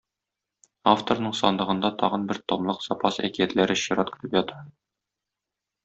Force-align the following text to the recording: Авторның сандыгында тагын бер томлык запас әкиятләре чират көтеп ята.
Авторның 0.91 1.35
сандыгында 1.41 1.91
тагын 2.03 2.25
бер 2.33 2.41
томлык 2.53 2.81
запас 2.89 3.23
әкиятләре 3.31 3.79
чират 3.85 4.15
көтеп 4.17 4.39
ята. 4.43 4.63